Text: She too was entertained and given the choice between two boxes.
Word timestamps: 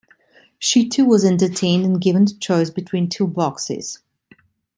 She 0.57 0.89
too 0.89 1.05
was 1.05 1.23
entertained 1.23 1.85
and 1.85 2.01
given 2.01 2.25
the 2.25 2.33
choice 2.33 2.71
between 2.71 3.07
two 3.07 3.27
boxes. 3.27 3.99